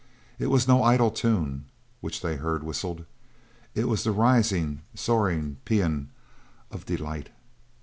[0.39, 1.65] It was no idle tune
[1.99, 3.05] which they heard whistled.
[3.75, 6.09] This was a rising, soaring pean
[6.71, 7.29] of delight.